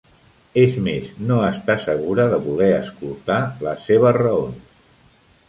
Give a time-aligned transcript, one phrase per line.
[0.61, 4.83] És més, no està segura de voler escoltar les seves raons.